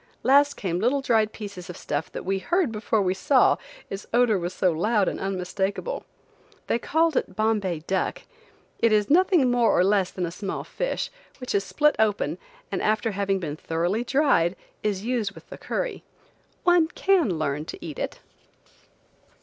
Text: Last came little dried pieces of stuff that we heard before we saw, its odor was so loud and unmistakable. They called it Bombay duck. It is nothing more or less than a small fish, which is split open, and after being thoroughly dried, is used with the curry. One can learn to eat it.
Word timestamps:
Last 0.23 0.55
came 0.55 0.79
little 0.79 1.01
dried 1.01 1.31
pieces 1.31 1.69
of 1.69 1.77
stuff 1.77 2.11
that 2.11 2.25
we 2.25 2.39
heard 2.39 2.71
before 2.71 3.03
we 3.03 3.13
saw, 3.13 3.57
its 3.87 4.07
odor 4.11 4.39
was 4.39 4.51
so 4.51 4.71
loud 4.71 5.07
and 5.07 5.19
unmistakable. 5.19 6.05
They 6.65 6.79
called 6.79 7.15
it 7.15 7.35
Bombay 7.35 7.81
duck. 7.85 8.23
It 8.79 8.91
is 8.91 9.11
nothing 9.11 9.51
more 9.51 9.77
or 9.77 9.83
less 9.83 10.09
than 10.09 10.25
a 10.25 10.31
small 10.31 10.63
fish, 10.63 11.11
which 11.37 11.53
is 11.53 11.63
split 11.63 11.95
open, 11.99 12.39
and 12.71 12.81
after 12.81 13.11
being 13.27 13.55
thoroughly 13.55 14.03
dried, 14.03 14.55
is 14.81 15.05
used 15.05 15.33
with 15.33 15.47
the 15.51 15.57
curry. 15.59 16.03
One 16.63 16.87
can 16.87 17.37
learn 17.37 17.65
to 17.65 17.85
eat 17.85 17.99
it. 17.99 18.21